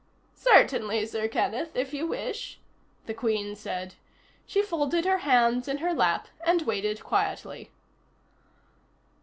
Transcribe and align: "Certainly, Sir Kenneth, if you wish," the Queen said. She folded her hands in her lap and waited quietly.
"Certainly, 0.39 1.05
Sir 1.05 1.27
Kenneth, 1.27 1.75
if 1.75 1.93
you 1.93 2.07
wish," 2.07 2.57
the 3.05 3.13
Queen 3.13 3.55
said. 3.55 3.93
She 4.47 4.63
folded 4.63 5.05
her 5.05 5.19
hands 5.19 5.67
in 5.67 5.77
her 5.77 5.93
lap 5.93 6.27
and 6.43 6.63
waited 6.63 7.03
quietly. 7.03 7.69